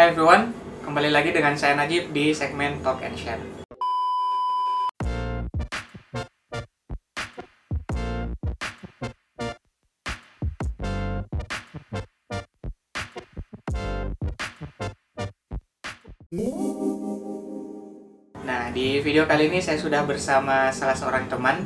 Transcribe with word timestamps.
Hai 0.00 0.16
everyone, 0.16 0.56
kembali 0.80 1.12
lagi 1.12 1.28
dengan 1.28 1.52
saya 1.60 1.76
Najib 1.76 2.08
di 2.16 2.32
segmen 2.32 2.80
Talk 2.80 3.04
and 3.04 3.20
Share. 3.20 3.36
Nah, 18.40 18.72
di 18.72 19.04
video 19.04 19.28
kali 19.28 19.52
ini 19.52 19.60
saya 19.60 19.76
sudah 19.76 20.08
bersama 20.08 20.72
salah 20.72 20.96
seorang 20.96 21.28
teman 21.28 21.60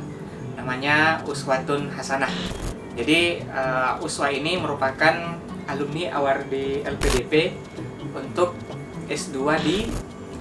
namanya 0.59 1.23
Uswatun 1.23 1.87
Hasanah. 1.87 2.35
Jadi 2.99 3.47
uh, 3.47 4.03
Uswa 4.03 4.27
ini 4.27 4.59
merupakan 4.59 5.39
alumni 5.71 6.11
award 6.19 6.51
di 6.51 6.83
LPDP 6.83 7.33
untuk 8.15 8.55
S2 9.11 9.37
di 9.61 9.77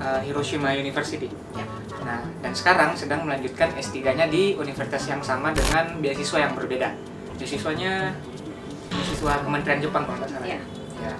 uh, 0.01 0.20
Hiroshima 0.23 0.73
University. 0.78 1.28
Ya. 1.59 1.66
Nah, 2.05 2.20
dan 2.45 2.52
sekarang 2.52 2.92
sedang 2.95 3.24
melanjutkan 3.24 3.73
S3-nya 3.74 4.28
di 4.28 4.55
universitas 4.60 5.09
yang 5.09 5.24
sama 5.24 5.51
dengan 5.56 5.98
beasiswa 5.98 6.38
yang 6.45 6.52
berbeda. 6.52 6.92
Beasiswanya 7.41 8.12
beasiswa 8.92 9.41
Kementerian 9.42 9.80
Jepang 9.80 10.05
kalau 10.05 10.20
nggak 10.20 10.30
salah. 10.30 10.48
Ya. 10.48 10.60
Ya. 11.01 11.15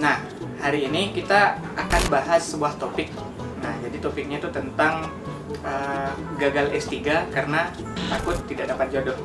Nah, 0.00 0.16
hari 0.62 0.86
ini 0.86 1.12
kita 1.12 1.58
akan 1.76 2.02
bahas 2.08 2.42
sebuah 2.46 2.78
topik. 2.80 3.10
Nah, 3.60 3.74
jadi 3.84 3.96
topiknya 4.00 4.40
itu 4.40 4.48
tentang 4.48 5.10
uh, 5.66 6.12
gagal 6.40 6.72
S3 6.72 7.28
karena 7.34 7.68
takut 8.08 8.38
tidak 8.48 8.70
dapat 8.72 8.86
jodoh. 8.94 9.18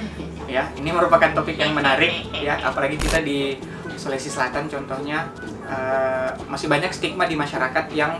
ya, 0.54 0.68
ini 0.76 0.92
merupakan 0.92 1.32
topik 1.34 1.56
yang 1.58 1.74
menarik 1.74 2.30
ya, 2.36 2.60
apalagi 2.62 3.00
kita 3.00 3.24
di 3.24 3.56
Sulawesi 4.00 4.32
Selatan 4.32 4.64
contohnya 4.72 5.28
uh, 5.68 6.32
masih 6.48 6.72
banyak 6.72 6.88
stigma 6.88 7.28
di 7.28 7.36
masyarakat 7.36 7.92
yang 7.92 8.16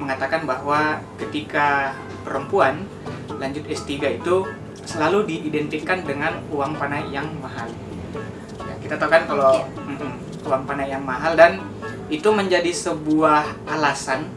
mengatakan 0.00 0.48
bahwa 0.48 1.04
ketika 1.20 1.92
perempuan 2.24 2.88
lanjut 3.36 3.68
S3 3.68 4.16
itu 4.24 4.48
selalu 4.88 5.28
diidentikan 5.28 6.00
dengan 6.00 6.40
uang 6.48 6.80
panai 6.80 7.12
yang 7.12 7.28
mahal. 7.44 7.68
Ya, 8.64 8.74
kita 8.80 8.94
tahu 8.96 9.10
kan 9.12 9.22
kalau 9.28 9.68
mm-mm, 9.84 10.12
uang 10.48 10.64
panai 10.64 10.88
yang 10.88 11.04
mahal 11.04 11.36
dan 11.36 11.60
itu 12.08 12.32
menjadi 12.32 12.72
sebuah 12.72 13.68
alasan 13.68 14.32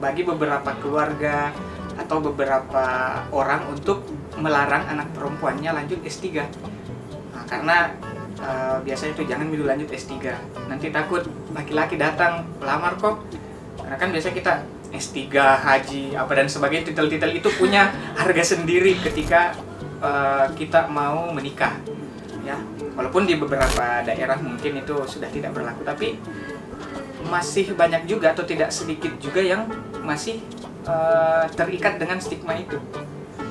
bagi 0.00 0.24
beberapa 0.24 0.72
keluarga 0.80 1.52
atau 1.94 2.18
beberapa 2.18 2.86
orang 3.30 3.70
untuk 3.70 4.02
melarang 4.40 4.88
anak 4.90 5.14
perempuannya 5.14 5.70
lanjut 5.70 6.02
S3. 6.02 6.42
Nah, 7.30 7.44
karena 7.46 7.94
uh, 8.44 8.76
biasanya 8.84 9.16
itu 9.16 9.24
jangan 9.24 9.48
dulu 9.48 9.64
lanjut 9.64 9.88
S3. 9.88 10.12
Nanti 10.68 10.92
takut 10.92 11.24
laki-laki 11.56 11.96
datang 11.96 12.44
lamar 12.60 13.00
kok. 13.00 13.24
Karena 13.80 13.96
kan 13.96 14.08
biasanya 14.12 14.36
kita 14.36 14.52
S3, 14.94 15.18
haji, 15.34 16.04
apa 16.14 16.32
dan 16.38 16.46
sebagainya 16.46 16.94
titel-titel 16.94 17.34
itu 17.34 17.48
punya 17.58 17.90
harga 18.14 18.54
sendiri 18.54 18.94
ketika 19.02 19.56
uh, 19.98 20.46
kita 20.54 20.86
mau 20.86 21.32
menikah. 21.34 21.74
Ya, 22.44 22.60
walaupun 22.94 23.24
di 23.24 23.40
beberapa 23.40 24.04
daerah 24.04 24.36
mungkin 24.36 24.84
itu 24.84 24.94
sudah 25.08 25.32
tidak 25.32 25.56
berlaku, 25.56 25.80
tapi 25.82 26.20
masih 27.24 27.72
banyak 27.72 28.04
juga 28.04 28.36
atau 28.36 28.44
tidak 28.44 28.68
sedikit 28.68 29.16
juga 29.16 29.40
yang 29.40 29.64
masih 30.04 30.44
uh, 30.84 31.48
terikat 31.56 31.96
dengan 31.96 32.20
stigma 32.20 32.54
itu. 32.54 32.76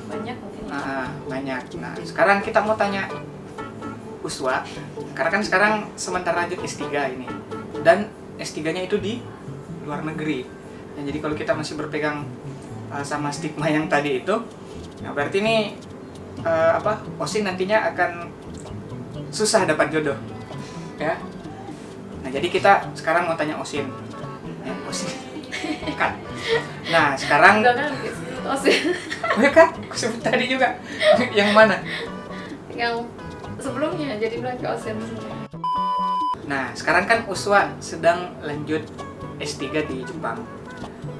banyak 0.08 0.38
mungkin 0.38 0.54
Nah, 0.74 1.06
banyak. 1.30 1.62
Nah, 1.78 1.94
sekarang 2.02 2.42
kita 2.42 2.58
mau 2.62 2.74
tanya 2.74 3.06
Uswa, 4.24 4.64
karena 5.12 5.30
kan 5.30 5.42
sekarang 5.44 5.72
sementara 6.00 6.44
lanjut 6.44 6.64
S3 6.64 6.88
ini. 7.12 7.28
Dan 7.84 8.08
S3-nya 8.40 8.88
itu 8.88 8.96
di 8.96 9.20
luar 9.84 10.00
negeri. 10.00 10.48
Ya, 10.96 11.00
jadi 11.04 11.18
kalau 11.20 11.36
kita 11.36 11.52
masih 11.52 11.76
berpegang 11.76 12.24
uh, 12.88 13.04
sama 13.04 13.28
stigma 13.28 13.68
yang 13.68 13.86
tadi 13.86 14.24
itu, 14.24 14.34
nah 15.04 15.12
berarti 15.12 15.44
ini 15.44 15.76
uh, 16.40 16.80
apa? 16.80 17.04
OSIN 17.20 17.44
nantinya 17.44 17.92
akan 17.92 18.32
susah 19.28 19.68
dapat 19.68 19.92
jodoh. 19.92 20.16
Ya. 20.96 21.20
Nah, 22.24 22.30
jadi 22.32 22.48
kita 22.48 22.96
sekarang 22.96 23.28
mau 23.28 23.36
tanya 23.36 23.60
OSIN. 23.60 23.84
Ya, 24.64 24.72
OSIN. 24.88 25.12
Kan. 26.00 26.16
Nah, 26.90 27.16
sekarang 27.16 27.64
osin 28.44 28.92
Oh 29.34 29.40
ya 29.40 29.50
kan? 29.50 29.72
Sebut 29.96 30.20
tadi 30.20 30.44
juga. 30.46 30.76
yang 31.32 31.56
mana? 31.56 31.80
yang 32.74 33.06
sebelumnya 33.58 34.18
jadi 34.18 34.36
bilang 34.40 34.58
ke 34.58 34.68
osin 34.68 34.96
Nah, 36.44 36.76
sekarang 36.76 37.08
kan 37.08 37.18
Uswa 37.24 37.72
sedang 37.80 38.36
lanjut 38.44 38.84
S3 39.40 39.88
di 39.88 40.04
Jepang. 40.04 40.44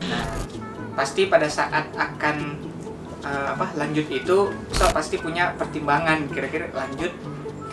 Nah, 0.05 0.25
pasti 0.93 1.33
pada 1.33 1.49
saat 1.49 1.89
akan 1.97 2.37
eh, 3.25 3.49
apa 3.57 3.73
lanjut 3.73 4.05
itu 4.13 4.53
Uswa 4.69 4.93
pasti 4.93 5.17
punya 5.17 5.57
pertimbangan 5.57 6.29
kira-kira 6.29 6.69
lanjut 6.77 7.09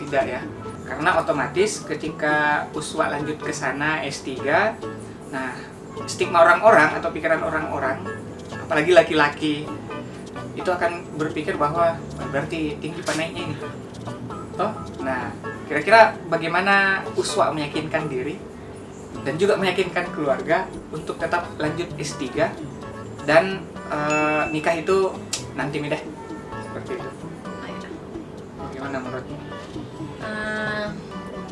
tidak 0.00 0.24
ya. 0.24 0.40
Karena 0.88 1.20
otomatis 1.20 1.84
ketika 1.84 2.64
Uswa 2.72 3.12
lanjut 3.12 3.36
ke 3.36 3.52
sana 3.52 4.00
S3, 4.00 4.32
nah 5.28 5.52
stigma 6.08 6.40
orang-orang 6.40 6.96
atau 6.96 7.12
pikiran 7.12 7.44
orang-orang 7.44 8.00
apalagi 8.64 8.96
laki-laki 8.96 9.54
itu 10.56 10.68
akan 10.68 11.16
berpikir 11.16 11.56
bahwa 11.56 11.96
"Wah, 11.96 12.28
berarti 12.32 12.76
tinggi 12.80 13.00
panainya 13.04 13.52
ini. 13.52 13.56
Oh, 14.60 14.72
nah 15.00 15.32
kira-kira 15.64 16.12
bagaimana 16.28 17.00
Uswa 17.16 17.48
meyakinkan 17.56 18.04
diri 18.06 18.36
dan 19.24 19.40
juga 19.40 19.56
meyakinkan 19.56 20.12
keluarga 20.12 20.68
untuk 20.92 21.16
tetap 21.16 21.48
lanjut 21.56 21.88
S3 21.96 22.52
dan 23.24 23.64
eh, 23.88 24.42
nikah 24.52 24.76
itu 24.76 25.16
nanti 25.56 25.80
deh 25.80 26.02
seperti 26.68 26.90
itu. 27.00 27.08
Bagaimana 28.60 28.96
menurutmu? 29.00 29.36
Eh, 30.22 30.86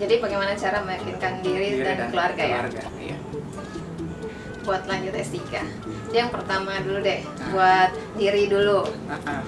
jadi 0.00 0.14
bagaimana 0.20 0.52
cara 0.56 0.78
meyakinkan 0.84 1.32
diri, 1.44 1.76
Diri 1.76 1.84
dan, 1.84 2.08
keluarga, 2.08 2.42
ya 2.42 2.58
keluarga, 2.64 2.82
iya. 2.96 3.16
buat 4.64 4.82
lanjut 4.88 5.12
S3 5.12 5.40
Jadi 6.10 6.16
yang 6.16 6.32
pertama 6.32 6.80
dulu 6.84 6.98
deh 7.00 7.20
Nah. 7.20 7.48
buat 7.52 7.90
diri 8.16 8.44
dulu 8.48 8.84
ah. 9.08 9.42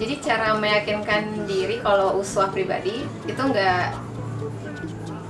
Jadi 0.00 0.14
cara 0.18 0.56
meyakinkan 0.56 1.44
diri 1.44 1.76
kalau 1.78 2.16
uswa 2.16 2.48
pribadi 2.48 3.04
itu 3.22 3.36
nggak 3.38 3.92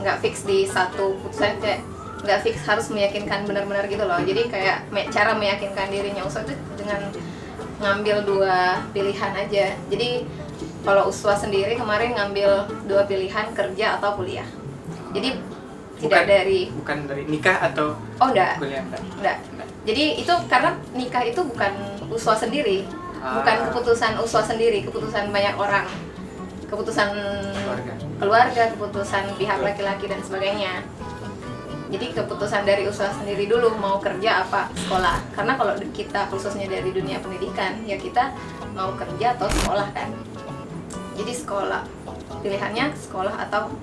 nggak 0.01 0.17
fix 0.21 0.47
di 0.47 0.65
satu 0.65 1.19
putusan 1.21 1.59
kayak 1.59 1.83
nggak 2.21 2.39
fix 2.41 2.63
harus 2.63 2.87
meyakinkan 2.89 3.45
benar-benar 3.45 3.85
gitu 3.87 4.01
loh. 4.01 4.17
Jadi 4.17 4.47
kayak 4.47 4.89
me- 4.89 5.09
cara 5.09 5.35
meyakinkan 5.35 5.89
dirinya 5.89 6.23
uswa 6.23 6.41
itu 6.43 6.53
dengan 6.77 7.09
ngambil 7.79 8.17
dua 8.23 8.57
pilihan 8.93 9.33
aja. 9.35 9.73
Jadi 9.89 10.25
kalau 10.81 11.09
uswa 11.09 11.35
sendiri 11.35 11.75
kemarin 11.75 12.13
ngambil 12.15 12.51
dua 12.85 13.05
pilihan 13.05 13.51
kerja 13.51 13.99
atau 13.99 14.15
kuliah. 14.15 14.47
Jadi 15.11 15.37
tidak 15.99 16.09
Bukan- 16.17 16.29
dari 16.31 16.61
bukan 16.73 16.99
dari 17.05 17.25
nikah 17.27 17.57
atau 17.63 17.93
oh 17.93 18.29
enggak 18.31 18.57
kuliah 18.57 18.81
enggak? 18.81 19.03
enggak 19.21 19.37
Enggak. 19.53 19.69
jadi 19.85 20.05
itu 20.17 20.33
karena 20.49 20.71
nikah 20.95 21.23
itu 21.23 21.41
bukan 21.43 21.73
uswa 22.09 22.33
sendiri 22.33 22.89
bukan 23.21 23.57
keputusan 23.69 24.17
uswa 24.17 24.41
sendiri 24.41 24.81
keputusan 24.85 25.29
banyak 25.29 25.57
orang. 25.61 25.87
Keputusan 26.71 27.11
Keluarga. 27.51 27.93
keluarga 28.23 28.63
keputusan 28.73 29.25
pihak 29.37 29.59
laki-laki 29.61 30.07
dan 30.07 30.21
sebagainya. 30.23 30.87
Jadi 31.91 32.15
keputusan 32.15 32.63
dari 32.63 32.87
usaha 32.87 33.11
sendiri 33.11 33.51
dulu 33.51 33.75
mau 33.75 33.99
kerja 33.99 34.47
apa 34.47 34.71
sekolah. 34.79 35.19
Karena 35.35 35.59
kalau 35.59 35.75
kita 35.91 36.31
khususnya 36.31 36.71
dari 36.71 36.95
dunia 36.95 37.19
pendidikan 37.19 37.83
ya 37.83 37.99
kita 37.99 38.31
mau 38.79 38.95
kerja 38.95 39.35
atau 39.35 39.51
sekolah 39.51 39.91
kan. 39.91 40.15
Jadi 41.19 41.33
sekolah 41.35 41.83
pilihannya 42.41 42.95
sekolah 42.95 43.35
atau 43.51 43.75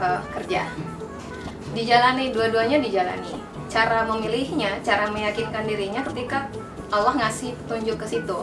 eh, 0.00 0.20
kerja. 0.32 0.64
Dijalani 1.76 2.32
dua-duanya 2.32 2.80
dijalani. 2.80 3.36
Cara 3.68 4.08
memilihnya 4.08 4.80
cara 4.80 5.12
meyakinkan 5.12 5.68
dirinya 5.68 6.00
ketika 6.08 6.48
Allah 6.92 7.12
ngasih 7.18 7.54
petunjuk 7.64 7.96
ke 7.98 8.06
situ. 8.06 8.38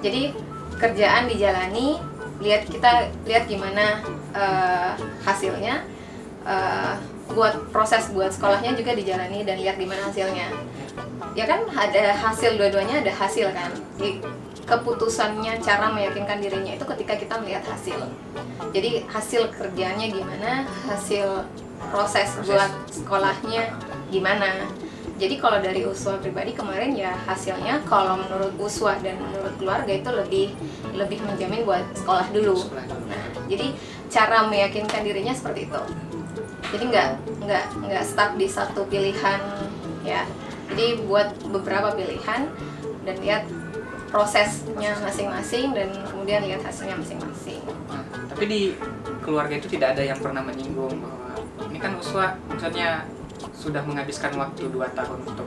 Jadi 0.00 0.22
kerjaan 0.80 1.28
dijalani 1.30 2.00
lihat 2.42 2.66
kita 2.66 3.12
lihat 3.28 3.46
gimana 3.46 4.02
eh, 4.34 4.92
hasilnya 5.22 5.86
eh, 6.42 6.94
buat 7.32 7.70
proses 7.70 8.10
buat 8.12 8.34
sekolahnya 8.34 8.76
juga 8.76 8.92
dijalani 8.92 9.46
dan 9.46 9.56
lihat 9.62 9.78
gimana 9.78 10.10
hasilnya. 10.10 10.50
Ya 11.32 11.48
kan 11.48 11.64
ada 11.72 12.12
hasil 12.12 12.60
dua-duanya 12.60 13.00
ada 13.00 13.12
hasil 13.14 13.48
kan? 13.56 13.72
Jadi, 13.96 14.20
keputusannya 14.68 15.58
cara 15.64 15.90
meyakinkan 15.90 16.38
dirinya 16.38 16.76
itu 16.76 16.84
ketika 16.84 17.16
kita 17.18 17.34
melihat 17.40 17.64
hasil. 17.66 17.98
Jadi 18.70 19.04
hasil 19.10 19.50
kerjanya 19.50 20.06
gimana 20.06 20.68
hasil 20.86 21.44
proses, 21.90 22.28
Proses. 22.38 22.46
buat 22.46 22.72
sekolahnya 22.92 23.74
gimana 24.12 24.70
jadi 25.20 25.34
kalau 25.38 25.58
dari 25.60 25.84
uswa 25.84 26.16
pribadi 26.18 26.56
kemarin 26.56 26.96
ya 26.96 27.12
hasilnya 27.28 27.84
kalau 27.84 28.16
menurut 28.16 28.54
uswa 28.56 28.96
dan 29.00 29.20
menurut 29.20 29.54
keluarga 29.60 29.92
itu 29.92 30.10
lebih 30.10 30.46
lebih 30.96 31.18
menjamin 31.24 31.62
buat 31.68 31.84
sekolah 31.96 32.26
dulu. 32.32 32.56
Nah 32.72 32.86
jadi 33.46 33.76
cara 34.08 34.48
meyakinkan 34.48 35.04
dirinya 35.04 35.34
seperti 35.36 35.68
itu. 35.68 35.82
Jadi 36.72 36.84
nggak 36.88 37.08
nggak 37.44 37.64
nggak 37.84 38.04
stuck 38.04 38.32
di 38.40 38.48
satu 38.48 38.88
pilihan 38.88 39.40
ya. 40.04 40.24
Jadi 40.72 41.04
buat 41.04 41.36
beberapa 41.52 41.92
pilihan 41.92 42.48
dan 43.04 43.16
lihat 43.20 43.44
prosesnya 44.08 44.96
masing-masing 45.00 45.72
dan 45.76 45.88
kemudian 46.08 46.44
lihat 46.44 46.64
hasilnya 46.64 46.96
masing-masing. 46.96 47.60
Tapi 48.32 48.44
di 48.48 48.60
keluarga 49.20 49.56
itu 49.56 49.68
tidak 49.68 49.96
ada 49.96 50.04
yang 50.04 50.20
pernah 50.20 50.40
menyinggung 50.40 50.96
bahwa 51.00 51.36
ini 51.68 51.78
kan 51.80 51.92
Uswa 52.00 52.36
misalnya 52.48 53.04
sudah 53.62 53.82
menghabiskan 53.86 54.34
waktu 54.34 54.66
2 54.66 54.98
tahun 54.98 55.18
untuk 55.22 55.46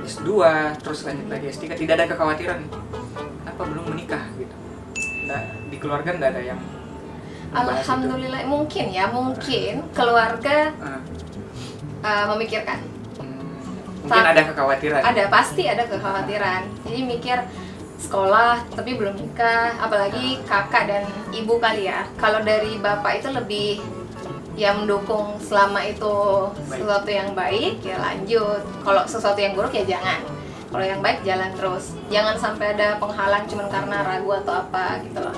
S2 0.00 0.30
terus 0.80 1.04
lanjut 1.04 1.28
lagi 1.28 1.46
S3 1.52 1.76
tidak 1.76 1.94
ada 2.00 2.06
kekhawatiran. 2.08 2.60
Kenapa 3.44 3.62
belum 3.68 3.84
menikah 3.92 4.24
gitu. 4.40 4.56
Nggak, 5.28 5.44
di 5.68 5.76
keluarga 5.76 6.10
tidak 6.16 6.28
ada 6.32 6.42
yang 6.54 6.60
membahas 7.52 7.76
itu. 7.76 7.82
alhamdulillah 7.84 8.42
mungkin 8.48 8.84
ya 8.90 9.04
mungkin 9.10 9.72
keluarga 9.92 10.56
Ah, 10.80 11.00
uh, 12.06 12.24
memikirkan. 12.34 12.78
Hmm, 13.20 14.06
mungkin 14.06 14.24
ada 14.24 14.42
kekhawatiran. 14.48 15.00
ada 15.04 15.22
pasti 15.28 15.62
ada 15.68 15.84
kekhawatiran. 15.84 16.62
Jadi 16.88 16.98
mikir 17.04 17.38
sekolah 18.00 18.64
tapi 18.72 18.96
belum 18.96 19.18
nikah. 19.18 19.76
Apalagi 19.76 20.40
kakak 20.48 20.88
dan 20.88 21.02
ibu 21.36 21.60
kali 21.60 21.90
ya. 21.90 22.08
Kalau 22.16 22.40
dari 22.40 22.78
bapak 22.80 23.20
itu 23.20 23.28
lebih 23.34 23.68
ya 24.56 24.72
mendukung 24.72 25.36
selama 25.36 25.84
itu 25.84 26.48
sesuatu 26.64 27.12
yang 27.12 27.36
baik 27.36 27.84
ya 27.84 28.00
lanjut. 28.00 28.64
Kalau 28.82 29.04
sesuatu 29.04 29.36
yang 29.36 29.52
buruk 29.52 29.76
ya 29.76 29.84
jangan. 29.84 30.24
Kalau 30.72 30.82
yang 30.82 31.04
baik 31.04 31.20
jalan 31.22 31.52
terus. 31.54 31.92
Jangan 32.08 32.40
sampai 32.40 32.72
ada 32.74 32.96
penghalang 32.96 33.44
cuman 33.44 33.68
karena 33.68 33.96
ragu 34.02 34.32
atau 34.42 34.64
apa 34.64 35.04
gitu 35.04 35.20
loh. 35.20 35.36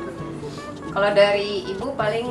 Kalau 0.95 1.11
dari 1.13 1.67
ibu 1.67 1.93
paling 1.99 2.31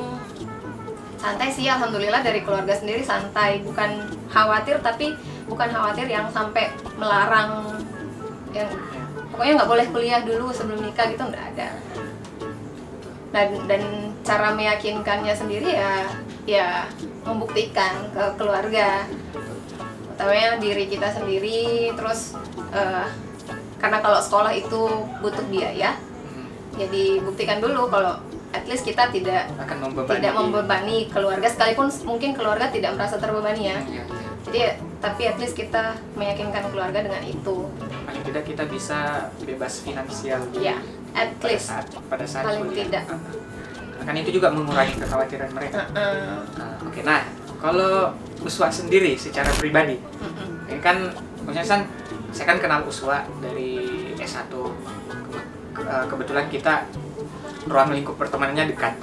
santai 1.19 1.51
sih 1.51 1.67
alhamdulillah 1.67 2.23
dari 2.23 2.41
keluarga 2.41 2.71
sendiri 2.73 3.03
santai. 3.03 3.59
Bukan 3.67 4.07
khawatir 4.31 4.79
tapi 4.79 5.11
bukan 5.45 5.67
khawatir 5.67 6.07
yang 6.07 6.31
sampai 6.31 6.71
melarang 6.95 7.83
yang 8.55 8.71
pokoknya 9.35 9.59
nggak 9.59 9.69
boleh 9.69 9.85
kuliah 9.91 10.21
dulu 10.23 10.55
sebelum 10.55 10.79
nikah 10.87 11.11
gitu 11.11 11.19
nggak 11.19 11.45
ada. 11.53 11.69
Dan 13.35 13.47
dan 13.67 13.83
cara 14.23 14.55
meyakinkannya 14.55 15.35
sendiri 15.35 15.75
ya 15.75 16.07
ya 16.47 16.87
membuktikan 17.21 18.07
ke 18.09 18.23
keluarga 18.39 19.03
utamanya 20.09 20.57
diri 20.57 20.87
kita 20.87 21.11
sendiri 21.11 21.91
terus 21.93 22.33
eh, 22.71 23.05
karena 23.77 23.99
kalau 23.99 24.17
sekolah 24.17 24.49
itu 24.51 24.81
butuh 25.21 25.45
biaya 25.47 25.93
Hmm, 26.27 26.47
jadi 26.75 27.21
buktikan 27.21 27.59
dulu 27.59 27.87
kalau 27.87 28.17
at 28.49 28.63
least 28.65 28.83
kita 28.83 29.11
tidak 29.11 29.51
akan 29.59 29.77
membebani 29.91 30.17
tidak 30.17 30.33
membebani 30.33 30.97
keluarga 31.07 31.47
sekalipun 31.47 31.87
mungkin 32.03 32.31
keluarga 32.31 32.67
tidak 32.67 32.95
merasa 32.95 33.15
terbebani 33.15 33.63
ya 33.67 33.77
Iya, 33.77 34.03
iya. 34.03 34.03
jadi 34.43 34.59
tapi 34.97 35.21
at 35.25 35.37
least 35.37 35.53
kita 35.53 35.93
meyakinkan 36.15 36.67
keluarga 36.67 37.05
dengan 37.05 37.21
itu 37.21 37.69
paling 38.03 38.23
tidak 38.23 38.43
kita 38.43 38.63
bisa 38.65 38.99
bebas 39.37 39.83
finansial 39.83 40.41
ya 40.57 40.79
at 41.13 41.35
pada 41.37 41.47
least 41.47 41.67
saat 41.69 41.85
pada 42.07 42.25
saat 42.25 42.43
Paling 42.47 42.65
kuliah. 42.65 42.81
tidak. 42.87 43.03
Akan 43.97 44.15
itu 44.15 44.29
juga 44.31 44.47
mengurangi 44.49 44.95
kekhawatiran 44.95 45.51
mereka. 45.51 45.89
Nah, 45.91 46.77
Oke, 46.81 47.01
nah 47.01 47.25
kalau 47.57 48.13
Uswa 48.37 48.69
sendiri 48.69 49.17
secara 49.17 49.49
pribadi, 49.51 49.97
Mm-mm. 49.97 50.69
ini 50.69 50.79
kan 50.79 51.09
maksudnya 51.41 51.65
kan 51.67 51.81
saya 52.29 52.45
kan 52.47 52.57
kenal 52.57 52.81
Uswa 52.83 53.25
dari 53.39 53.81
S1. 54.15 54.47
Ke- 55.73 55.83
eh, 55.83 56.05
Kebetulan 56.05 56.45
kita 56.47 56.85
ruang 57.65 57.91
lingkup 57.91 58.15
pertemanannya 58.15 58.69
dekat, 58.69 58.93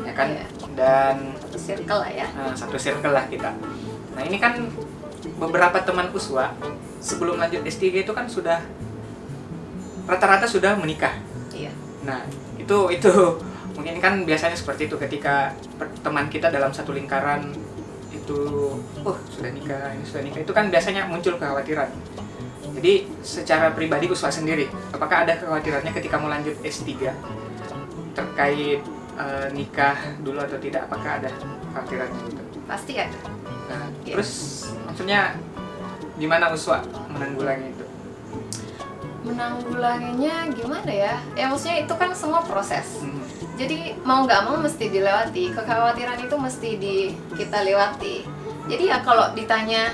ya 0.00 0.12
kan? 0.12 0.28
Iya. 0.30 0.46
Dan 0.70 1.16
circle 1.52 2.00
lah 2.00 2.10
ya 2.10 2.26
eh, 2.26 2.52
satu 2.54 2.76
circle 2.76 3.10
lah 3.10 3.26
kita. 3.26 3.50
Nah 4.12 4.22
ini 4.22 4.36
kan 4.36 4.54
beberapa 5.36 5.80
teman 5.80 6.12
Uswa 6.12 6.52
sebelum 7.00 7.36
lanjut 7.36 7.64
S3 7.64 8.04
itu 8.04 8.12
kan 8.12 8.24
sudah 8.24 8.60
rata-rata 10.04 10.44
sudah 10.44 10.76
menikah. 10.76 11.16
iya 11.50 11.72
Nah, 12.00 12.24
itu 12.56 12.76
itu 12.90 13.12
mungkin 13.80 13.96
kan 13.96 14.28
biasanya 14.28 14.52
seperti 14.52 14.92
itu 14.92 15.00
ketika 15.00 15.56
teman 16.04 16.28
kita 16.28 16.52
dalam 16.52 16.68
satu 16.68 16.92
lingkaran 16.92 17.48
itu 18.12 18.38
oh 19.00 19.16
sudah 19.32 19.48
nikah, 19.48 19.96
ini 19.96 20.04
sudah 20.04 20.20
nikah 20.20 20.44
itu 20.44 20.52
kan 20.52 20.68
biasanya 20.68 21.08
muncul 21.08 21.40
kekhawatiran. 21.40 21.88
Jadi 22.76 23.08
secara 23.24 23.72
pribadi 23.72 24.06
Uswa 24.06 24.28
sendiri, 24.28 24.68
apakah 24.92 25.24
ada 25.24 25.32
kekhawatirannya 25.34 25.90
ketika 25.90 26.20
mau 26.20 26.28
lanjut 26.28 26.54
S3 26.60 27.08
terkait 28.12 28.84
eh, 29.16 29.48
nikah 29.50 29.96
dulu 30.20 30.38
atau 30.38 30.60
tidak? 30.60 30.84
Apakah 30.84 31.24
ada 31.24 31.30
kekhawatirannya 31.72 32.20
gitu? 32.28 32.42
pasti 32.68 32.94
ada 32.94 33.18
Nah, 33.66 33.86
Iya. 34.02 34.14
terus 34.18 34.30
maksudnya 34.84 35.34
gimana 36.14 36.50
Uswa 36.50 36.82
menanggulangi 37.08 37.70
itu? 37.70 37.84
menanggulanginya 39.20 40.48
gimana 40.48 40.88
ya 40.90 41.14
ya 41.36 41.44
maksudnya 41.46 41.84
itu 41.84 41.94
kan 41.94 42.10
semua 42.16 42.40
proses 42.40 43.04
Hmm. 43.04 43.19
Jadi 43.60 43.92
mau 44.08 44.24
nggak 44.24 44.48
mau 44.48 44.56
mesti 44.56 44.88
dilewati. 44.88 45.52
Kekhawatiran 45.52 46.16
itu 46.24 46.32
mesti 46.40 46.70
di 46.80 46.96
kita 47.36 47.60
lewati. 47.60 48.24
Jadi 48.72 48.88
ya 48.88 49.04
kalau 49.04 49.36
ditanya 49.36 49.92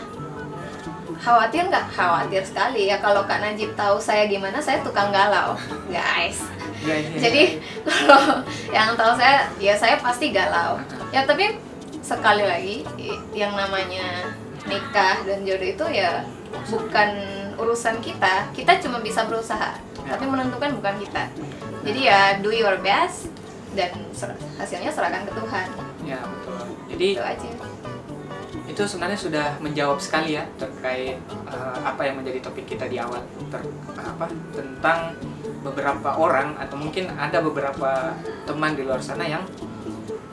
khawatir 1.19 1.67
nggak? 1.67 1.91
Khawatir 1.91 2.47
sekali. 2.47 2.87
Ya 2.87 3.03
kalau 3.03 3.27
kak 3.27 3.43
Najib 3.43 3.75
tahu 3.75 3.99
saya 3.99 4.31
gimana 4.31 4.63
saya 4.63 4.87
tukang 4.87 5.11
galau. 5.11 5.59
Guys. 5.91 6.47
Ya, 6.87 6.95
ya, 6.95 7.19
jadi 7.19 7.43
kalau 7.83 8.47
yang 8.71 8.95
tahu 8.95 9.19
saya 9.19 9.51
ya 9.59 9.75
saya 9.75 9.99
pasti 9.99 10.31
galau. 10.31 10.79
Ya 11.11 11.27
tapi 11.27 11.59
sekali 12.07 12.47
lagi 12.47 12.77
yang 13.35 13.59
namanya 13.59 14.31
nikah 14.71 15.27
dan 15.27 15.43
jodoh 15.43 15.67
itu 15.67 15.85
ya 15.91 16.23
bukan 16.71 17.11
urusan 17.59 17.99
kita. 17.99 18.47
Kita 18.55 18.79
cuma 18.79 19.03
bisa 19.03 19.27
berusaha 19.27 19.75
tapi 20.07 20.23
menentukan 20.23 20.79
bukan 20.79 21.03
kita. 21.03 21.27
Jadi 21.83 22.01
ya 22.07 22.39
do 22.39 22.55
your 22.55 22.79
best 22.79 23.36
dan 23.77 23.93
ser- 24.17 24.41
hasilnya 24.57 24.91
serahkan 24.91 25.29
ke 25.29 25.33
Tuhan 25.37 25.67
ya 26.09 26.19
betul. 26.25 26.65
Jadi 26.97 27.09
itu 27.15 27.23
aja 27.23 27.49
itu 28.67 28.83
sebenarnya 28.83 29.19
sudah 29.21 29.47
menjawab 29.63 29.99
sekali 30.03 30.35
ya 30.35 30.45
terkait 30.59 31.17
eh, 31.49 31.79
apa 31.81 32.03
yang 32.03 32.19
menjadi 32.19 32.43
topik 32.43 32.67
kita 32.67 32.91
di 32.91 32.99
awal 32.99 33.23
ter- 33.53 33.73
apa 33.95 34.27
tentang 34.53 35.15
beberapa 35.63 36.15
orang 36.19 36.57
atau 36.59 36.77
mungkin 36.79 37.11
ada 37.15 37.43
beberapa 37.43 38.15
teman 38.47 38.75
di 38.75 38.83
luar 38.87 39.03
sana 39.03 39.25
yang 39.27 39.43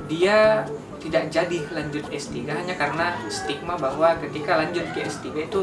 dia 0.08 0.66
tidak 1.04 1.28
jadi 1.28 1.60
lanjut 1.76 2.08
S3 2.08 2.48
hanya 2.48 2.76
karena 2.80 3.20
stigma 3.28 3.76
bahwa 3.76 4.16
ketika 4.24 4.56
lanjut 4.56 4.88
ke 4.96 5.04
S3 5.04 5.52
itu 5.52 5.62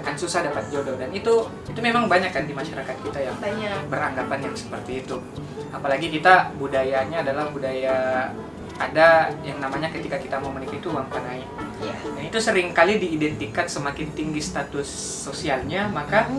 akan 0.00 0.14
susah 0.16 0.48
dapat 0.48 0.64
jodoh 0.72 0.96
dan 0.96 1.12
itu 1.12 1.44
itu 1.68 1.80
memang 1.84 2.08
banyak 2.08 2.32
kan 2.32 2.48
di 2.48 2.56
masyarakat 2.56 2.96
kita 3.04 3.20
yang 3.20 3.36
banyak 3.36 3.84
beranggapan 3.92 4.48
yang 4.48 4.56
seperti 4.56 5.04
itu. 5.04 5.20
Apalagi 5.68 6.08
kita 6.08 6.56
budayanya 6.56 7.20
adalah 7.20 7.52
budaya 7.52 8.32
ada 8.78 9.34
yang 9.42 9.58
namanya 9.58 9.90
ketika 9.90 10.16
kita 10.16 10.38
mau 10.38 10.54
menikah 10.54 10.78
itu 10.78 10.88
uang 10.88 11.10
panai. 11.10 11.42
ya 11.82 11.94
Dan 12.14 12.22
itu 12.30 12.38
sering 12.38 12.70
kali 12.70 12.96
diidentikan 12.96 13.66
semakin 13.66 14.14
tinggi 14.14 14.38
status 14.40 14.88
sosialnya, 15.28 15.90
maka 15.90 16.30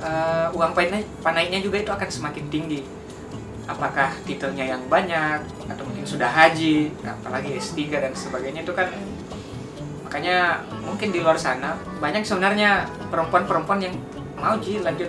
eh, 0.00 0.48
uang 0.56 0.72
panai 0.72 1.02
panainya 1.20 1.58
juga 1.60 1.82
itu 1.82 1.90
akan 1.90 2.08
semakin 2.08 2.46
tinggi. 2.48 2.80
Apakah 3.66 4.14
titelnya 4.24 4.74
yang 4.74 4.82
banyak 4.86 5.42
atau 5.66 5.84
sudah 6.04 6.28
haji, 6.28 6.90
apalagi 7.04 7.56
S3 7.56 7.88
dan 7.90 8.12
sebagainya 8.12 8.62
itu 8.66 8.74
kan 8.74 8.90
makanya 10.04 10.60
mungkin 10.84 11.08
di 11.08 11.24
luar 11.24 11.40
sana 11.40 11.72
banyak 11.96 12.20
sebenarnya 12.20 12.84
perempuan-perempuan 13.08 13.80
yang 13.80 13.94
mau 14.36 14.60
ji 14.60 14.84
lanjut 14.84 15.08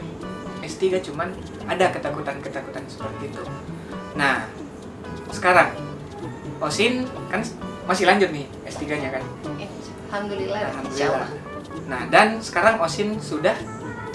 S3 0.63 1.03
cuman 1.03 1.27
ada 1.67 1.91
ketakutan-ketakutan 1.91 2.87
seperti 2.87 3.27
itu. 3.27 3.43
Nah, 4.15 4.47
sekarang 5.33 5.75
Osin 6.63 7.03
kan 7.27 7.43
masih 7.83 8.07
lanjut 8.07 8.31
nih 8.31 8.47
S3-nya 8.63 9.19
kan. 9.19 9.23
alhamdulillah 10.13 10.59
insya 10.61 10.71
Alhamdulillah. 10.71 11.27
Allah. 11.27 11.29
Nah, 11.89 12.01
dan 12.07 12.27
sekarang 12.39 12.79
Osin 12.79 13.19
sudah 13.19 13.57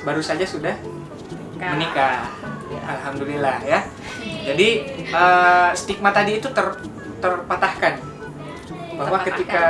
baru 0.06 0.24
saja 0.24 0.48
sudah 0.48 0.72
menikah. 1.58 2.32
Alhamdulillah 2.68 3.60
ya. 3.66 3.84
Jadi 4.48 4.68
eh, 5.04 5.70
stigma 5.74 6.10
tadi 6.10 6.38
itu 6.38 6.48
ter- 6.48 6.80
terpatahkan 7.18 7.94
bahwa 8.94 9.18
Terpatahkan. 9.18 9.26
ketika 9.28 9.64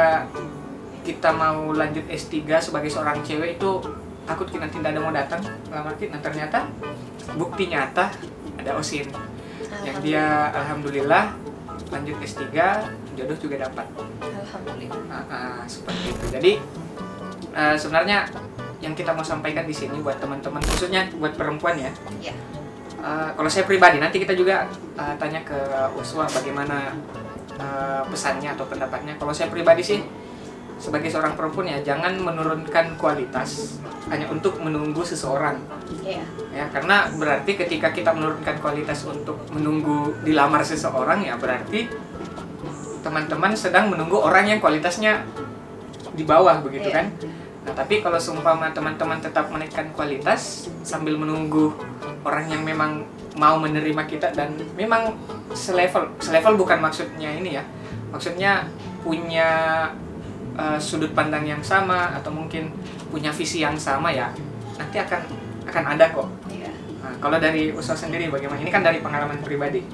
kita 1.02 1.30
mau 1.32 1.72
lanjut 1.72 2.04
S3 2.06 2.36
sebagai 2.60 2.86
seorang 2.86 3.24
cewek 3.24 3.56
itu 3.56 3.70
takut 4.22 4.44
kita 4.46 4.68
tidak 4.68 4.92
ada 4.92 5.00
mau 5.00 5.10
datang 5.10 5.40
lamar 5.66 5.96
kita. 5.96 6.14
Nah, 6.14 6.22
ternyata 6.22 6.68
bukti 7.34 7.66
nyata 7.66 8.12
ada 8.54 8.70
Osin 8.74 9.08
yang 9.82 9.96
dia 9.98 10.24
alhamdulillah 10.52 11.32
lanjut 11.88 12.16
S3 12.20 12.44
jodoh 13.14 13.38
juga 13.38 13.64
dapat. 13.64 13.86
alhamdulillah 14.20 15.00
Ah, 15.08 15.24
ah, 15.26 15.60
seperti 15.64 16.12
itu. 16.12 16.24
Jadi 16.28 16.52
eh, 17.50 17.76
sebenarnya 17.76 18.28
yang 18.78 18.94
kita 18.94 19.10
mau 19.10 19.24
sampaikan 19.24 19.66
di 19.66 19.74
sini 19.74 19.98
buat 19.98 20.20
teman-teman 20.20 20.62
khususnya 20.62 21.10
buat 21.16 21.34
perempuan 21.34 21.74
ya. 21.74 21.90
ya 22.22 22.34
Eh, 22.98 23.30
kalau 23.38 23.46
saya 23.46 23.62
pribadi 23.62 24.02
nanti 24.02 24.18
kita 24.18 24.34
juga 24.34 24.66
eh, 24.98 25.14
tanya 25.22 25.38
ke 25.46 25.54
Uswa 25.94 26.26
bagaimana 26.26 26.90
eh, 27.54 28.02
pesannya 28.10 28.50
atau 28.58 28.66
pendapatnya. 28.66 29.14
Kalau 29.14 29.30
saya 29.30 29.46
pribadi 29.46 29.82
sih 29.86 30.02
sebagai 30.78 31.10
seorang 31.10 31.34
perempuan 31.34 31.66
ya 31.66 31.78
jangan 31.82 32.14
menurunkan 32.22 32.94
kualitas 33.02 33.82
hanya 34.14 34.30
untuk 34.30 34.62
menunggu 34.62 35.02
seseorang 35.02 35.58
Iya. 36.06 36.22
ya 36.54 36.64
karena 36.70 37.10
berarti 37.18 37.58
ketika 37.58 37.90
kita 37.90 38.14
menurunkan 38.14 38.62
kualitas 38.62 39.02
untuk 39.02 39.42
menunggu 39.50 40.14
dilamar 40.22 40.62
seseorang 40.62 41.26
ya 41.26 41.34
berarti 41.34 41.90
teman-teman 43.02 43.58
sedang 43.58 43.90
menunggu 43.90 44.22
orang 44.22 44.54
yang 44.54 44.62
kualitasnya 44.62 45.26
di 46.14 46.22
bawah 46.22 46.62
begitu 46.62 46.94
Iya. 46.94 47.02
kan 47.02 47.06
nah 47.66 47.74
tapi 47.74 47.98
kalau 47.98 48.22
seumpama 48.22 48.70
teman-teman 48.70 49.18
tetap 49.18 49.50
menaikkan 49.50 49.90
kualitas 49.90 50.70
sambil 50.86 51.18
menunggu 51.18 51.74
orang 52.28 52.52
yang 52.52 52.62
memang 52.62 53.08
mau 53.40 53.56
menerima 53.56 54.04
kita 54.04 54.36
dan 54.36 54.52
memang 54.76 55.16
selevel 55.56 56.12
selevel 56.20 56.60
bukan 56.60 56.78
maksudnya 56.84 57.32
ini 57.32 57.56
ya 57.56 57.64
maksudnya 58.12 58.68
punya 59.00 59.48
uh, 60.58 60.76
sudut 60.76 61.16
pandang 61.16 61.48
yang 61.48 61.62
sama 61.64 62.12
atau 62.12 62.28
mungkin 62.28 62.68
punya 63.08 63.32
visi 63.32 63.64
yang 63.64 63.78
sama 63.80 64.12
ya 64.12 64.28
nanti 64.76 65.00
akan 65.00 65.22
akan 65.64 65.84
ada 65.96 66.12
kok 66.12 66.28
Iya. 66.48 66.72
Nah, 66.98 67.14
kalau 67.22 67.38
dari 67.38 67.70
usaha 67.70 67.94
sendiri 67.94 68.28
bagaimana? 68.28 68.58
Ini 68.58 68.70
kan 68.74 68.82
dari 68.82 68.98
pengalaman 68.98 69.38
pribadi. 69.40 69.86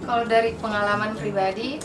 Kalau 0.00 0.24
dari 0.24 0.56
pengalaman 0.56 1.12
pribadi, 1.12 1.76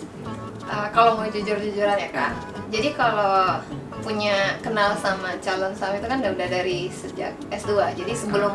uh, 0.66 0.88
kalau 0.96 1.20
mau 1.20 1.28
jujur-jujuran 1.28 2.00
ya 2.00 2.10
kak, 2.10 2.32
jadi 2.72 2.96
kalau 2.96 3.60
punya 4.02 4.56
kenal 4.62 4.94
sama 4.98 5.34
calon 5.42 5.74
suami 5.74 5.98
itu 5.98 6.08
kan 6.08 6.22
udah 6.22 6.32
udah 6.34 6.48
dari 6.50 6.88
sejak 6.90 7.34
S2. 7.52 7.98
Jadi 8.00 8.14
sebelum 8.16 8.54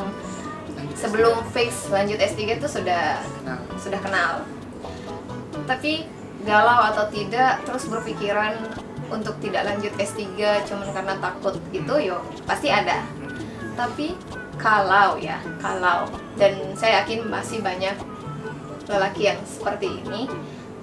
sebelum 0.97 1.42
fix 1.54 1.88
lanjut 1.90 2.18
S3 2.18 2.59
itu 2.59 2.68
sudah 2.68 3.20
Nah, 3.47 3.59
sudah 3.78 4.00
kenal. 4.02 4.32
Tapi 5.66 6.06
galau 6.47 6.80
atau 6.92 7.04
tidak 7.12 7.61
terus 7.68 7.85
berpikiran 7.90 8.56
untuk 9.11 9.37
tidak 9.42 9.66
lanjut 9.66 9.92
S3 9.99 10.25
cuman 10.64 10.88
karena 10.94 11.14
takut 11.18 11.54
itu 11.75 11.94
yo 11.99 12.23
pasti 12.47 12.70
ada. 12.70 13.02
hmm, 13.02 13.75
Tapi 13.75 14.14
kalau 14.61 15.18
ya, 15.18 15.40
kalau 15.59 16.06
dan 16.38 16.54
saya 16.76 17.02
yakin 17.02 17.26
masih 17.26 17.59
banyak 17.64 17.97
lelaki 18.87 19.30
yang 19.35 19.40
seperti 19.42 20.00
ini. 20.04 20.30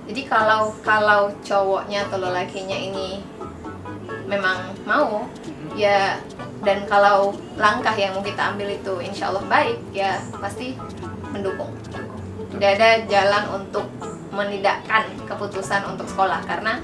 Jadi 0.08 0.22
kalau 0.24 0.72
kalau 0.84 1.32
cowoknya 1.44 2.08
atau 2.08 2.20
lelakinya 2.20 2.76
ini 2.76 3.20
memang 4.28 4.72
mau 4.88 5.28
ya 5.76 6.20
dan 6.66 6.86
kalau 6.90 7.36
langkah 7.58 7.94
yang 7.94 8.18
mau 8.18 8.24
kita 8.26 8.54
ambil 8.54 8.70
itu 8.74 8.94
insya 9.04 9.30
Allah 9.30 9.46
baik 9.46 9.78
ya 9.94 10.18
pasti 10.42 10.74
mendukung. 11.34 11.74
Tidak 12.54 12.72
ada 12.80 13.04
jalan 13.06 13.44
untuk 13.62 13.86
menidakkan 14.34 15.10
keputusan 15.26 15.82
untuk 15.90 16.06
sekolah 16.10 16.42
karena 16.46 16.82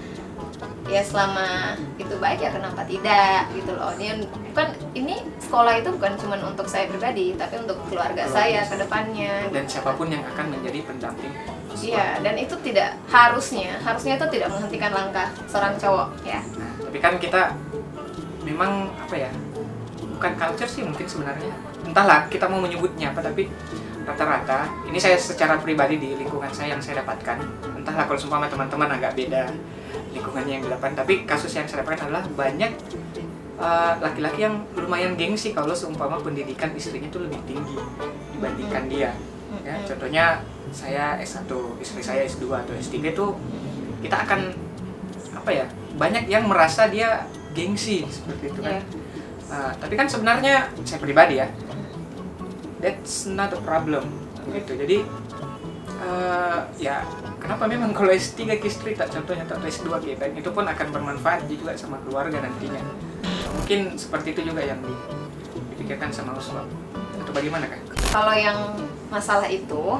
ya 0.87 0.99
selama 0.99 1.79
itu 1.95 2.15
baik 2.19 2.43
ya 2.43 2.51
kenapa 2.51 2.83
tidak 2.83 3.47
gitu 3.55 3.71
loh 3.71 3.95
ini 3.95 4.27
bukan 4.51 4.67
ini 4.91 5.15
sekolah 5.39 5.79
itu 5.79 5.89
bukan 5.95 6.13
cuma 6.19 6.35
untuk 6.43 6.67
saya 6.67 6.91
pribadi 6.91 7.31
tapi 7.39 7.55
untuk 7.63 7.79
keluarga 7.87 8.27
saya 8.27 8.67
ke 8.67 8.75
depannya 8.75 9.47
dan 9.47 9.63
siapa 9.63 9.95
pun 9.95 10.11
yang 10.11 10.23
akan 10.35 10.51
menjadi 10.51 10.83
pendamping. 10.83 11.31
iya 11.79 12.19
dan 12.19 12.35
itu 12.35 12.55
tidak 12.67 12.99
harusnya 13.07 13.79
harusnya 13.79 14.19
itu 14.19 14.27
tidak 14.39 14.51
menghentikan 14.51 14.91
langkah 14.91 15.31
seorang 15.47 15.73
cowok 15.79 16.09
ya 16.27 16.43
Nah, 16.59 16.71
tapi 16.83 16.97
kan 16.99 17.15
kita 17.17 17.55
memang 18.43 18.91
apa 18.99 19.15
ya? 19.15 19.31
Bukan 20.13 20.31
culture 20.37 20.69
sih 20.69 20.81
mungkin 20.85 21.05
sebenarnya. 21.09 21.53
Entahlah 21.83 22.29
kita 22.29 22.45
mau 22.47 22.61
menyebutnya 22.61 23.11
apa 23.11 23.21
tapi 23.21 23.49
rata-rata 24.03 24.67
ini 24.87 24.99
saya 24.99 25.15
secara 25.15 25.55
pribadi 25.63 25.95
di 25.95 26.19
lingkungan 26.19 26.51
saya 26.51 26.75
yang 26.75 26.81
saya 26.83 26.99
dapatkan 27.01 27.39
entahlah 27.79 28.03
kalau 28.03 28.19
sumpah 28.19 28.51
teman-teman 28.51 28.99
agak 28.99 29.15
beda 29.15 29.47
lingkungannya 30.11 30.59
yang 30.59 30.63
dilakukan 30.67 30.93
tapi 30.93 31.23
kasus 31.23 31.55
yang 31.55 31.63
saya 31.63 31.81
dapatkan 31.81 32.11
adalah 32.11 32.23
banyak 32.35 32.71
uh, 33.55 33.95
laki-laki 34.03 34.43
yang 34.43 34.67
lumayan 34.75 35.15
gengsi 35.15 35.55
kalau 35.55 35.71
seumpama 35.71 36.19
pendidikan 36.19 36.75
istrinya 36.75 37.07
itu 37.07 37.19
lebih 37.23 37.39
tinggi 37.47 37.79
dibandingkan 38.35 38.83
dia 38.91 39.09
ya 39.63 39.75
contohnya 39.87 40.25
saya 40.73 41.15
S1 41.21 41.47
istri 41.79 42.01
saya 42.03 42.25
S2 42.27 42.49
atau 42.51 42.73
S3 42.75 42.95
itu 42.99 43.25
kita 44.03 44.25
akan 44.27 44.51
apa 45.37 45.49
ya 45.53 45.65
banyak 45.95 46.27
yang 46.27 46.49
merasa 46.49 46.89
dia 46.91 47.23
gengsi 47.55 48.03
seperti 48.09 48.51
itu 48.51 48.59
kan 48.59 48.81
Iya. 48.81 49.02
Uh, 49.53 49.69
tapi 49.77 49.93
kan 49.93 50.09
sebenarnya 50.09 50.73
saya 50.81 50.97
pribadi 50.97 51.37
ya 51.37 51.45
that's 52.81 53.29
not 53.29 53.53
a 53.53 53.61
problem. 53.61 54.09
Gitu. 54.49 54.73
Jadi 54.73 54.97
uh, 56.01 56.65
ya 56.81 57.05
kenapa 57.37 57.69
memang 57.69 57.93
kalau 57.93 58.09
S3 58.09 58.57
ke 58.57 58.65
istri 58.65 58.97
tak 58.97 59.13
contohnya 59.13 59.45
tak 59.45 59.61
S2 59.61 59.93
kita 60.01 60.25
itu 60.33 60.49
pun 60.49 60.65
akan 60.65 60.87
bermanfaat 60.89 61.45
juga 61.45 61.77
sama 61.77 62.01
keluarga 62.01 62.41
nantinya. 62.41 62.81
Mungkin 63.61 63.93
seperti 63.93 64.33
itu 64.33 64.49
juga 64.49 64.65
yang 64.65 64.81
di- 64.81 65.21
dipikirkan 65.77 66.09
sama 66.09 66.33
Uswab 66.33 66.65
atau 67.19 67.31
bagaimana 67.35 67.67
kan 67.67 67.79
kalau 68.13 68.31
yang 68.31 68.55
masalah 69.11 69.51
itu 69.51 69.99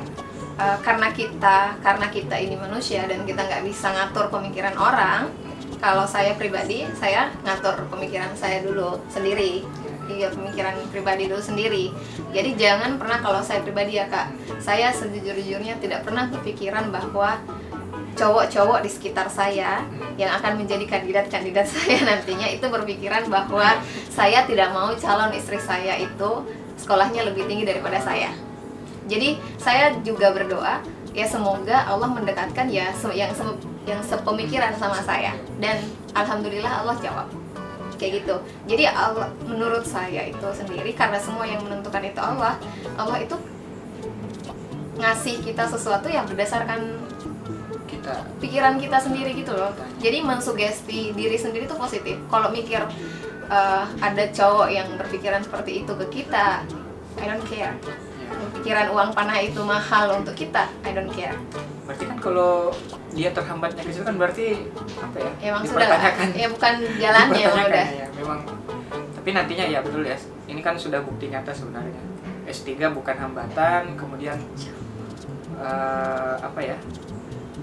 uh, 0.56 0.78
karena 0.80 1.12
kita 1.12 1.76
karena 1.84 2.08
kita 2.08 2.36
ini 2.40 2.56
manusia 2.56 3.04
dan 3.04 3.28
kita 3.28 3.44
nggak 3.44 3.68
bisa 3.68 3.92
ngatur 3.92 4.32
pemikiran 4.32 4.76
orang 4.80 5.28
kalau 5.84 6.08
saya 6.08 6.32
pribadi 6.40 6.88
saya 6.96 7.28
ngatur 7.44 7.84
pemikiran 7.92 8.32
saya 8.40 8.64
dulu 8.64 9.04
sendiri 9.12 9.68
iya 10.08 10.32
pemikiran 10.32 10.80
pribadi 10.88 11.28
dulu 11.28 11.44
sendiri 11.44 11.92
jadi 12.32 12.56
jangan 12.56 12.96
pernah 12.96 13.20
kalau 13.20 13.44
saya 13.44 13.60
pribadi 13.60 14.00
ya 14.00 14.08
kak 14.08 14.32
saya 14.64 14.96
sejujur-jujurnya 14.96 15.84
tidak 15.84 16.08
pernah 16.08 16.32
berpikiran 16.32 16.88
bahwa 16.88 17.36
cowok-cowok 18.16 18.80
di 18.80 18.90
sekitar 18.90 19.28
saya 19.28 19.84
yang 20.16 20.32
akan 20.40 20.64
menjadi 20.64 20.88
kandidat-kandidat 20.88 21.68
saya 21.76 22.00
nantinya 22.08 22.48
itu 22.48 22.64
berpikiran 22.64 23.28
bahwa 23.28 23.84
saya 24.08 24.48
tidak 24.48 24.72
mau 24.72 24.96
calon 24.96 25.36
istri 25.36 25.60
saya 25.60 26.00
itu 26.00 26.32
sekolahnya 26.80 27.26
lebih 27.30 27.46
tinggi 27.46 27.66
daripada 27.70 28.02
saya. 28.02 28.34
Jadi 29.06 29.36
saya 29.60 29.94
juga 30.02 30.32
berdoa 30.32 30.80
ya 31.14 31.26
semoga 31.30 31.86
Allah 31.86 32.10
mendekatkan 32.10 32.70
ya 32.70 32.90
yang 33.14 33.34
yang 33.84 34.00
sepemikiran 34.04 34.74
sama 34.80 35.00
saya. 35.04 35.36
Dan 35.60 35.80
alhamdulillah 36.16 36.84
Allah 36.84 36.96
jawab. 37.00 37.28
Kayak 38.00 38.24
gitu. 38.24 38.36
Jadi 38.68 38.84
Allah 38.90 39.32
menurut 39.48 39.86
saya 39.86 40.28
itu 40.28 40.48
sendiri 40.56 40.92
karena 40.98 41.20
semua 41.22 41.48
yang 41.48 41.62
menentukan 41.64 42.04
itu 42.04 42.20
Allah, 42.20 42.58
Allah 43.00 43.18
itu 43.22 43.38
ngasih 44.98 45.42
kita 45.42 45.66
sesuatu 45.68 46.08
yang 46.10 46.26
berdasarkan 46.30 47.02
kita. 47.88 48.16
pikiran 48.44 48.76
kita 48.82 48.98
sendiri 49.00 49.32
gitu 49.38 49.56
loh. 49.56 49.72
Jadi 50.04 50.20
mensugesti 50.20 51.16
diri 51.16 51.38
sendiri 51.40 51.70
tuh 51.70 51.80
positif. 51.80 52.20
Kalau 52.28 52.52
mikir 52.52 52.84
eh, 53.48 53.84
ada 54.04 54.24
cowok 54.34 54.68
yang 54.68 54.88
berpikiran 55.00 55.42
seperti 55.46 55.86
itu 55.86 55.92
ke 55.96 56.06
kita 56.22 56.68
I 57.22 57.26
don't 57.30 57.46
care. 57.46 57.78
Ya, 58.24 58.48
pikiran 58.60 58.88
uang 58.92 59.10
panah 59.14 59.38
itu 59.40 59.62
mahal 59.62 60.20
untuk 60.20 60.36
kita 60.36 60.68
I 60.84 60.92
don't 60.92 61.12
care. 61.14 61.38
Berarti 61.86 62.04
kan 62.10 62.18
kalau 62.20 62.74
dia 63.14 63.30
terhambatnya 63.30 63.82
ke 63.86 63.92
situ 63.94 64.04
kan 64.04 64.18
berarti 64.18 64.66
apa 64.98 65.18
ya 65.22 65.32
emang 65.54 65.64
sudah 65.64 65.86
lah 65.86 66.00
dipertanyakan. 66.02 66.28
ya 66.34 66.48
bukan 66.50 66.74
jalannya 66.98 67.34
Dipertanyakan 67.38 67.70
udah. 67.70 67.88
ya, 67.94 68.08
memang. 68.18 68.40
Tapi 69.14 69.30
nantinya 69.32 69.66
ya 69.70 69.80
betul 69.86 70.04
ya 70.04 70.18
ini 70.50 70.62
kan 70.66 70.76
sudah 70.76 71.00
bukti 71.06 71.30
nyata 71.30 71.54
sebenarnya. 71.54 72.02
S3 72.44 72.92
bukan 72.92 73.16
hambatan 73.16 73.96
kemudian 73.96 74.36
eh, 75.56 76.36
apa 76.42 76.60
ya 76.60 76.76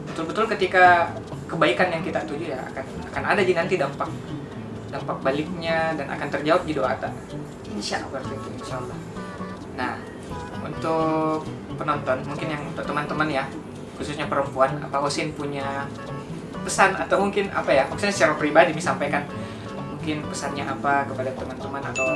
betul-betul 0.08 0.48
ketika 0.56 1.12
kebaikan 1.44 1.92
yang 1.92 2.02
kita 2.06 2.22
tuju 2.24 2.54
ya 2.54 2.60
akan 2.72 2.84
akan 3.12 3.22
ada 3.36 3.42
di 3.44 3.52
nanti 3.52 3.74
dampak 3.76 4.08
dampak 4.88 5.18
baliknya 5.20 5.94
dan 5.98 6.06
akan 6.10 6.28
terjawab 6.30 6.62
di 6.64 6.72
doa 6.74 6.94
tak 6.96 7.12
insya 7.68 8.00
Allah. 8.06 8.22
Seperti 8.22 8.38
itu 8.40 8.48
insya 8.64 8.74
Allah. 8.80 8.98
Nah 9.76 9.92
untuk 10.64 11.44
penonton 11.76 12.18
mungkin 12.24 12.48
yang 12.48 12.62
untuk 12.64 12.84
teman-teman 12.86 13.28
ya 13.28 13.44
khususnya 14.00 14.24
perempuan 14.32 14.80
apa 14.80 14.96
Osin 15.04 15.36
punya 15.36 15.84
pesan 16.64 16.96
atau 16.96 17.20
mungkin 17.20 17.52
apa 17.52 17.68
ya 17.68 17.84
maksudnya 17.84 18.16
secara 18.16 18.32
pribadi 18.40 18.72
disampaikan 18.72 19.28
mungkin 19.92 20.24
pesannya 20.24 20.64
apa 20.64 21.04
kepada 21.12 21.28
teman-teman 21.36 21.84
atau 21.92 22.08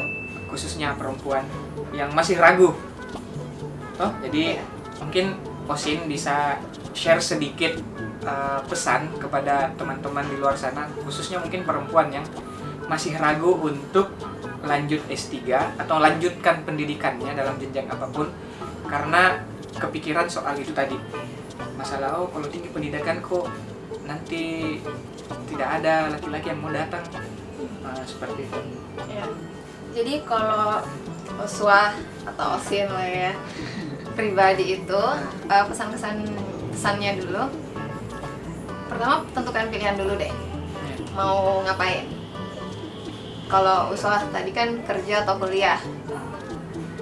khususnya 0.48 0.96
perempuan 0.96 1.44
yang 1.92 2.08
masih 2.16 2.40
ragu? 2.40 2.72
Oh 4.00 4.12
jadi 4.24 4.64
mungkin 5.04 5.36
Osin 5.68 6.08
bisa 6.08 6.56
share 6.96 7.20
sedikit 7.20 7.76
uh, 8.24 8.64
pesan 8.64 9.12
kepada 9.20 9.68
teman-teman 9.76 10.24
di 10.24 10.40
luar 10.40 10.56
sana 10.56 10.88
khususnya 11.04 11.36
mungkin 11.44 11.68
perempuan 11.68 12.08
yang 12.08 12.24
masih 12.88 13.16
ragu 13.20 13.60
untuk 13.60 14.12
lanjut 14.64 15.00
S3 15.12 15.52
atau 15.76 16.00
lanjutkan 16.00 16.64
pendidikannya 16.64 17.36
dalam 17.36 17.60
jenjang 17.60 17.88
apa 17.88 18.08
pun 18.08 18.28
karena 18.88 19.40
kepikiran 19.76 20.28
soal 20.28 20.56
itu 20.56 20.72
tadi 20.72 20.96
masalah 21.84 22.16
oh 22.16 22.26
kalau 22.32 22.48
tinggi 22.48 22.72
pendidikan 22.72 23.20
kok 23.20 23.44
nanti 24.08 24.76
tidak 25.52 25.68
ada 25.80 26.08
laki-laki 26.16 26.48
yang 26.48 26.60
mau 26.64 26.72
datang 26.72 27.04
Nah, 27.84 28.00
seperti 28.02 28.48
itu 28.48 28.60
Ya. 29.04 29.24
Jadi 29.92 30.24
kalau 30.24 30.80
Uswah 31.38 31.92
atau 32.24 32.56
Osin 32.56 32.88
lah 32.88 33.04
ya 33.04 33.32
pribadi 34.16 34.80
itu 34.80 35.02
eh, 35.46 35.64
pesan-pesan 35.68 36.24
pesannya 36.72 37.20
dulu. 37.20 37.44
Pertama 38.90 39.22
tentukan 39.36 39.68
pilihan 39.70 39.96
dulu 40.00 40.16
deh. 40.18 40.32
Mau 41.14 41.62
ngapain? 41.62 42.14
kalau 43.54 43.92
usaha 43.92 44.18
tadi 44.32 44.50
kan 44.50 44.82
kerja 44.82 45.22
atau 45.22 45.38
kuliah 45.38 45.78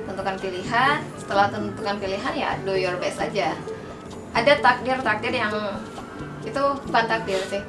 tentukan 0.05 0.37
pilihan 0.37 1.01
setelah 1.17 1.49
tentukan 1.49 1.97
pilihan 1.97 2.35
ya 2.35 2.51
do 2.67 2.75
your 2.75 2.99
best 3.01 3.23
aja 3.23 3.55
ada 4.33 4.53
takdir 4.59 4.99
takdir 5.05 5.33
yang 5.33 5.53
itu 6.43 6.63
bukan 6.89 7.05
takdir 7.07 7.41
sih. 7.47 7.63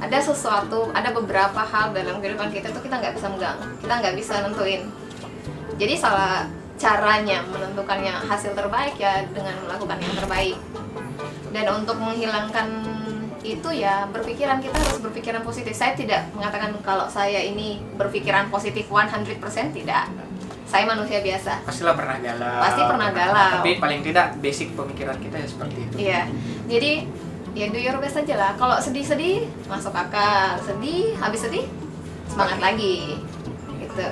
Ada 0.00 0.32
sesuatu 0.32 0.88
ada 0.96 1.12
beberapa 1.12 1.60
hal 1.60 1.92
dalam 1.92 2.24
kehidupan 2.24 2.48
kita 2.48 2.72
tuh 2.72 2.80
kita 2.80 2.96
nggak 3.00 3.20
bisa 3.20 3.26
megang 3.28 3.58
kita 3.80 3.94
nggak 4.00 4.14
bisa 4.16 4.34
nentuin. 4.44 4.82
Jadi 5.76 5.94
salah 5.96 6.48
caranya 6.80 7.44
menentukannya 7.44 8.24
hasil 8.24 8.56
terbaik 8.56 8.96
ya 8.96 9.24
dengan 9.32 9.56
melakukan 9.64 10.00
yang 10.00 10.14
terbaik. 10.16 10.56
Dan 11.50 11.66
untuk 11.72 11.98
menghilangkan 11.98 12.68
itu 13.40 13.68
ya 13.72 14.04
berpikiran 14.12 14.60
kita 14.60 14.76
harus 14.76 15.00
berpikiran 15.00 15.42
positif. 15.44 15.72
Saya 15.72 15.96
tidak 15.96 16.28
mengatakan 16.36 16.76
kalau 16.84 17.08
saya 17.08 17.40
ini 17.40 17.80
berpikiran 17.96 18.48
positif 18.52 18.88
100% 18.88 19.40
tidak 19.72 20.08
saya 20.70 20.86
manusia 20.86 21.18
biasa 21.18 21.66
pastilah 21.66 21.98
pernah 21.98 22.16
galau 22.22 22.62
Pasti 22.62 22.82
pernah 22.86 23.08
galau. 23.10 23.50
tapi 23.58 23.70
paling 23.76 24.00
tidak 24.00 24.26
basic 24.38 24.70
pemikiran 24.72 25.18
kita 25.18 25.36
ya 25.36 25.48
seperti 25.50 25.78
itu 25.82 25.94
Iya, 25.98 26.20
jadi 26.70 26.92
ya 27.50 27.66
do 27.66 27.78
your 27.78 27.98
best 27.98 28.14
aja 28.14 28.34
lah. 28.38 28.52
Kalau 28.54 28.78
sedih-sedih 28.78 29.50
masuk 29.66 29.90
akal, 29.90 30.54
sedih 30.62 31.18
habis 31.18 31.42
sedih 31.42 31.66
semangat 32.30 32.62
lagi, 32.62 33.18
gitu. 33.82 34.06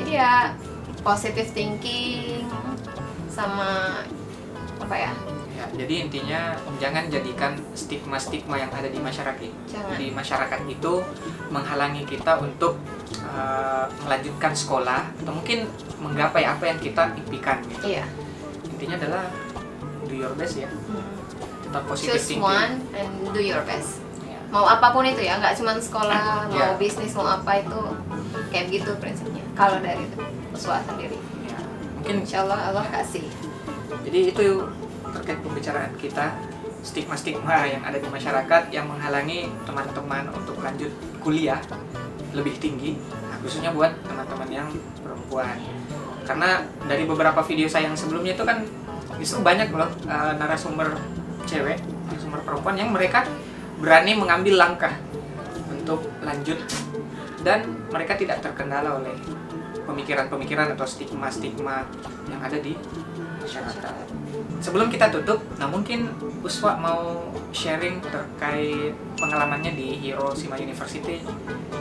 Jadi 0.00 0.10
ya 0.16 0.56
positive 1.04 1.52
thinking 1.52 2.48
sama 3.28 4.00
apa 4.80 4.96
ya? 4.96 5.12
Ya, 5.52 5.84
jadi 5.84 6.08
intinya 6.08 6.56
jangan 6.80 7.12
jadikan 7.12 7.52
stigma-stigma 7.76 8.56
yang 8.56 8.72
ada 8.72 8.88
di 8.88 8.96
masyarakat. 8.96 9.52
Jangan. 9.68 10.00
Di 10.00 10.08
masyarakat 10.08 10.60
itu 10.64 11.04
menghalangi 11.52 12.08
kita 12.08 12.40
untuk 12.40 12.80
uh, 13.30 13.86
melanjutkan 14.02 14.52
sekolah 14.52 15.06
atau 15.16 15.32
mungkin 15.32 15.70
menggapai 15.96 16.42
apa 16.42 16.64
yang 16.66 16.78
kita 16.78 17.14
impikan 17.14 17.62
gitu. 17.64 17.94
Iya. 17.94 18.04
Intinya 18.68 18.96
adalah 18.98 19.24
do 20.04 20.14
your 20.14 20.34
best 20.34 20.58
ya. 20.58 20.68
Hmm. 20.68 21.06
Tetap 21.62 21.82
positive 21.86 22.18
Choose 22.18 22.26
thinking. 22.28 22.42
one 22.42 22.72
and 22.92 23.12
do 23.30 23.38
your 23.38 23.62
best. 23.62 24.02
Ya. 24.22 24.38
Mau 24.50 24.66
apa 24.66 24.90
pun 24.90 25.06
itu 25.06 25.22
ya, 25.22 25.38
nggak 25.38 25.54
cuma 25.54 25.76
sekolah, 25.76 26.50
mau 26.50 26.56
Iya. 26.56 26.74
bisnis, 26.76 27.14
mau 27.14 27.30
apa 27.30 27.62
itu 27.62 27.80
kayak 28.50 28.66
gitu 28.68 28.90
prinsipnya. 28.98 29.44
Kalau 29.54 29.78
dari 29.78 30.02
usaha 30.50 30.82
sendiri, 30.82 31.14
Ya. 31.40 31.56
Mungkin 31.96 32.14
insya 32.20 32.42
Allah 32.42 32.60
Allah 32.68 32.86
kasih. 32.90 33.22
jadi 34.00 34.32
itu 34.32 34.64
terkait 35.12 35.38
pembicaraan 35.38 35.92
kita 35.94 36.32
stigma-stigma 36.80 37.68
yang 37.68 37.82
ada 37.84 38.00
di 38.00 38.08
masyarakat 38.08 38.72
yang 38.72 38.88
menghalangi 38.88 39.52
teman-teman 39.62 40.24
untuk 40.32 40.56
lanjut 40.58 40.88
kuliah 41.20 41.60
lebih 42.32 42.56
tinggi 42.56 42.96
khususnya 43.40 43.72
buat 43.72 43.92
teman-teman 44.04 44.48
yang 44.48 44.68
perempuan 45.00 45.56
karena 46.28 46.62
dari 46.86 47.04
beberapa 47.08 47.40
video 47.42 47.66
saya 47.66 47.88
yang 47.90 47.96
sebelumnya 47.96 48.36
itu 48.36 48.44
kan 48.44 48.62
justru 49.18 49.40
banyak 49.42 49.72
loh 49.72 49.90
eh, 50.06 50.32
narasumber 50.36 50.96
cewek 51.48 51.80
narasumber 52.08 52.40
perempuan 52.44 52.76
yang 52.76 52.92
mereka 52.92 53.24
berani 53.80 54.12
mengambil 54.12 54.60
langkah 54.60 54.92
untuk 55.72 56.04
lanjut 56.20 56.60
dan 57.40 57.64
mereka 57.88 58.20
tidak 58.20 58.44
terkendala 58.44 59.00
oleh 59.00 59.16
pemikiran-pemikiran 59.88 60.76
atau 60.76 60.86
stigma-stigma 60.86 61.88
yang 62.28 62.40
ada 62.44 62.60
di 62.60 62.76
masyarakat. 63.42 64.09
Sebelum 64.60 64.92
kita 64.92 65.08
tutup, 65.08 65.40
nah 65.56 65.64
mungkin 65.64 66.12
Uswa 66.40 66.76
mau 66.76 67.24
sharing 67.52 68.00
terkait 68.00 68.92
pengalamannya 69.16 69.72
di 69.72 69.96
Hiroshima 70.00 70.56
University 70.56 71.20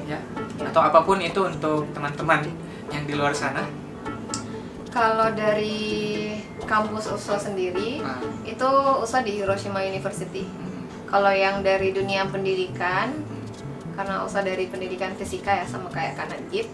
ya 0.03 0.19
atau 0.59 0.83
apa 0.83 1.03
pun 1.03 1.19
itu 1.19 1.43
untuk 1.43 1.87
teman-teman 1.91 2.43
yang 2.91 3.03
di 3.03 3.15
luar 3.15 3.31
sana. 3.31 3.63
Kalau 4.89 5.31
dari 5.31 6.33
kampus 6.65 7.07
USO 7.13 7.37
sendiri, 7.37 8.01
Nah, 8.01 8.19
itu 8.43 8.67
USO 8.99 9.21
di 9.21 9.37
Hiroshima 9.37 9.85
University. 9.85 10.43
hmm, 10.43 11.07
Kalau 11.07 11.29
yang 11.29 11.61
dari 11.61 11.93
dunia 11.93 12.25
pendidikan, 12.25 13.13
karena 13.93 14.25
USO 14.25 14.41
dari 14.41 14.65
pendidikan 14.65 15.13
fisika 15.13 15.51
ya 15.53 15.65
sama 15.69 15.93
kayak 15.93 16.17
Kanajit. 16.17 16.67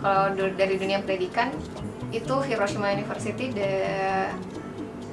Kalau 0.00 0.32
dari 0.56 0.74
dunia 0.80 0.98
pendidikan, 1.04 1.52
itu 2.10 2.34
Hiroshima 2.42 2.92
University 2.92 3.52
de- 3.52 4.32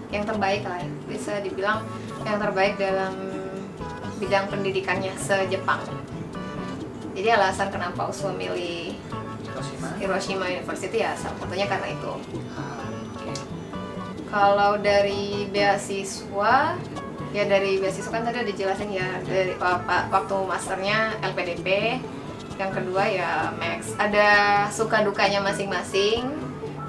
yang 0.09 0.25
terbaik 0.25 0.65
lah. 0.65 0.81
Bisa 1.05 1.41
dibilang 1.41 1.85
yang 2.25 2.37
terbaik 2.41 2.77
dalam 2.77 3.13
bidang 4.19 4.51
pendidikannya 4.51 5.15
se-Jepang. 5.15 5.79
Jadi 7.15 7.27
alasan 7.35 7.71
kenapa 7.71 8.07
USO 8.11 8.31
milih 8.35 8.95
Hiroshima. 9.43 9.87
Hiroshima 9.99 10.45
University 10.47 11.03
ya 11.03 11.15
salah 11.15 11.35
satunya 11.39 11.67
karena 11.67 11.87
itu. 11.91 12.13
Ah. 12.55 12.87
Kalau 14.29 14.77
dari 14.77 15.49
beasiswa, 15.49 16.77
ya 17.33 17.43
dari 17.49 17.81
beasiswa 17.81 18.13
kan 18.13 18.23
tadi 18.29 18.45
udah 18.45 18.47
dijelasin 18.47 18.89
ya 18.93 19.09
dari 19.25 19.57
waktu 20.13 20.35
masternya 20.45 21.17
LPDP, 21.25 21.97
yang 22.61 22.69
kedua 22.69 23.03
ya 23.09 23.49
Max. 23.57 23.97
Ada 23.97 24.29
suka 24.69 25.01
dukanya 25.01 25.41
masing-masing. 25.41 26.29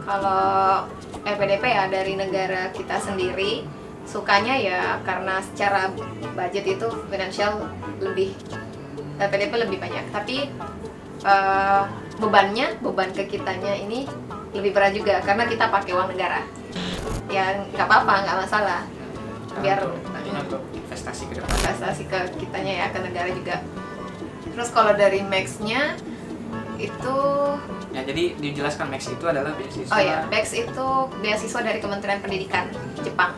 Kalau 0.05 0.85
LPDP 1.23 1.65
ya 1.65 1.85
dari 1.87 2.17
negara 2.17 2.73
kita 2.73 2.97
sendiri, 2.99 3.65
sukanya 4.05 4.57
ya 4.57 4.81
karena 5.05 5.41
secara 5.45 5.93
budget 6.35 6.65
itu 6.79 6.89
finansial 7.09 7.69
lebih 8.01 8.33
LPDP 9.21 9.53
lebih 9.69 9.79
banyak. 9.79 10.05
Tapi 10.11 10.49
eh, 11.21 11.83
bebannya, 12.17 12.81
beban 12.81 13.13
ke 13.13 13.29
kitanya 13.29 13.77
ini 13.77 14.09
lebih 14.51 14.75
berat 14.75 14.93
juga 14.93 15.23
karena 15.23 15.47
kita 15.47 15.71
pakai 15.71 15.95
uang 15.95 16.11
negara 16.11 16.43
ya 17.31 17.63
nggak 17.71 17.87
apa-apa 17.87 18.15
nggak 18.27 18.39
masalah 18.43 18.83
biar 19.63 19.79
Untuk- 19.87 20.67
investasi 20.75 21.31
ke 21.31 21.39
depan. 21.39 21.55
investasi 21.55 22.03
ke 22.11 22.19
kitanya 22.43 22.73
ya 22.83 22.87
ke 22.91 22.99
negara 22.99 23.31
juga 23.31 23.63
terus 24.51 24.75
kalau 24.75 24.91
dari 24.99 25.23
Max-nya 25.23 25.95
itu 26.83 27.17
Ya 27.91 28.01
jadi 28.03 28.39
dijelaskan 28.39 28.87
Max 28.87 29.07
itu 29.07 29.25
adalah 29.25 29.51
beasiswa. 29.53 29.91
oh 29.91 29.99
ya 29.99 30.23
Max 30.27 30.55
itu 30.55 30.87
beasiswa 31.19 31.61
dari 31.61 31.79
Kementerian 31.79 32.19
Pendidikan 32.19 32.71
Jepang. 32.97 33.35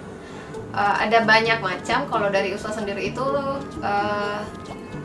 Eh, 0.70 0.94
ada 1.00 1.22
banyak 1.22 1.58
macam. 1.58 2.04
Kalau 2.06 2.28
dari 2.28 2.52
USO 2.52 2.68
sendiri 2.68 3.00
itu 3.06 3.24
eh, 3.80 4.38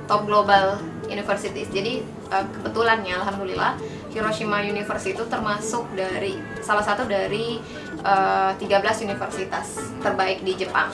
top 0.03 0.23
global 0.23 0.77
universities. 1.05 1.67
Jadi 1.69 2.03
eh, 2.03 2.45
kebetulannya 2.53 3.15
alhamdulillah 3.15 3.79
Hiroshima 4.09 4.59
University 4.61 5.11
itu 5.11 5.23
termasuk 5.25 5.87
dari 5.93 6.35
salah 6.59 6.83
satu 6.83 7.03
dari 7.03 7.63
eh, 8.01 8.51
13 8.53 8.67
universitas 9.03 9.67
terbaik 9.97 10.41
di 10.41 10.55
Jepang. 10.55 10.91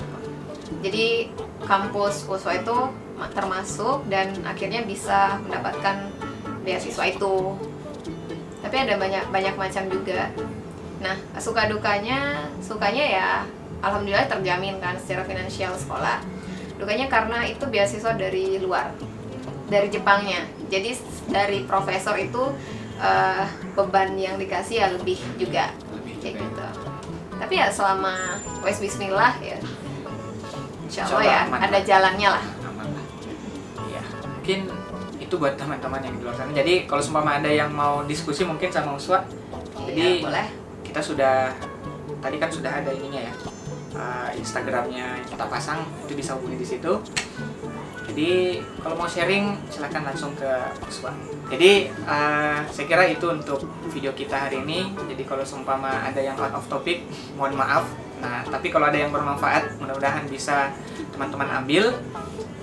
Jadi 0.80 1.32
kampus 1.64 2.28
USO 2.28 2.50
itu 2.50 2.78
ma- 3.14 3.30
termasuk 3.30 4.06
dan 4.08 4.30
akhirnya 4.44 4.84
bisa 4.84 5.40
mendapatkan 5.40 6.12
beasiswa 6.64 7.04
itu 7.08 7.36
tapi 8.64 8.76
ada 8.80 8.96
banyak 8.96 9.30
banyak 9.30 9.56
macam 9.60 9.84
juga 9.92 10.32
nah 11.04 11.20
suka 11.36 11.68
dukanya 11.68 12.48
sukanya 12.64 13.06
ya 13.06 13.28
alhamdulillah 13.84 14.26
terjamin 14.32 14.80
kan 14.80 14.96
secara 14.96 15.28
finansial 15.28 15.76
sekolah 15.76 16.24
dukanya 16.80 17.12
karena 17.12 17.44
itu 17.44 17.68
beasiswa 17.68 18.16
dari 18.16 18.58
luar 18.58 18.96
dari 19.68 19.92
Jepangnya 19.92 20.48
jadi 20.72 20.96
dari 21.28 21.68
profesor 21.68 22.16
itu 22.16 22.56
eh, 23.04 23.46
beban 23.76 24.16
yang 24.16 24.40
dikasih 24.40 24.80
ya 24.80 24.88
lebih 24.96 25.20
juga 25.36 25.70
kayak 26.24 26.40
juga. 26.40 26.48
gitu 26.48 26.66
tapi 27.36 27.60
ya 27.60 27.68
selama 27.68 28.40
wes 28.64 28.80
Bismillah 28.80 29.36
ya 29.44 29.60
Insya 30.88 31.04
Allah 31.12 31.24
ya 31.28 31.40
aman 31.50 31.60
ada 31.60 31.76
lah. 31.76 31.84
jalannya 31.84 32.30
lah 32.32 32.46
aman 32.64 32.88
lah. 32.96 33.06
Iya. 33.92 34.02
Mungkin 34.40 34.60
itu 35.34 35.42
buat 35.42 35.58
teman-teman 35.58 35.98
yang 35.98 36.14
di 36.14 36.22
luar 36.22 36.38
sana. 36.38 36.54
Jadi 36.54 36.86
kalau 36.86 37.02
seumpama 37.02 37.42
ada 37.42 37.50
yang 37.50 37.74
mau 37.74 38.06
diskusi 38.06 38.46
mungkin 38.46 38.70
sama 38.70 38.94
Uswa, 38.94 39.26
Jadi- 39.90 40.22
Iya, 40.22 40.22
boleh 40.22 40.46
kita 40.86 41.02
sudah 41.02 41.50
tadi 42.22 42.38
kan 42.38 42.54
sudah 42.54 42.70
ada 42.70 42.94
ininya 42.94 43.18
ya. 43.20 43.34
eh, 43.94 44.30
Instagramnya 44.38 45.22
yang 45.22 45.26
kita 45.26 45.46
pasang 45.46 45.82
itu 46.02 46.14
bisa 46.14 46.34
hubungi 46.34 46.58
di 46.58 46.68
situ. 46.68 46.94
Jadi 48.06 48.30
kalau 48.78 48.94
mau 48.94 49.06
sharing 49.06 49.58
silahkan 49.70 50.02
langsung 50.04 50.34
ke 50.34 50.50
Uswa. 50.84 51.10
Jadi 51.50 51.90
eh, 51.90 52.58
saya 52.70 52.86
kira 52.86 53.06
itu 53.06 53.26
untuk 53.28 53.62
video 53.90 54.14
kita 54.14 54.38
hari 54.46 54.62
ini. 54.62 54.94
Jadi 55.10 55.26
kalau 55.26 55.42
seumpama 55.42 56.06
ada 56.06 56.18
yang 56.18 56.38
out 56.38 56.54
of 56.54 56.66
topic, 56.66 57.06
mohon 57.34 57.54
maaf. 57.54 57.90
Nah, 58.18 58.42
tapi 58.46 58.70
kalau 58.70 58.86
ada 58.88 58.98
yang 58.98 59.10
bermanfaat, 59.10 59.78
mudah-mudahan 59.78 60.26
bisa 60.26 60.70
teman-teman 61.10 61.50
ambil. 61.60 61.94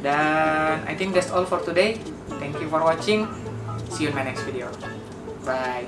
Dan 0.02 0.82
I 0.86 0.94
think 0.94 1.12
that's 1.12 1.30
all 1.30 1.44
for 1.44 1.58
today. 1.60 1.98
Thank 2.38 2.60
you 2.60 2.68
for 2.68 2.80
watching. 2.80 3.28
See 3.90 4.04
you 4.04 4.10
in 4.10 4.14
my 4.14 4.24
next 4.24 4.42
video. 4.42 4.70
Bye. 5.44 5.86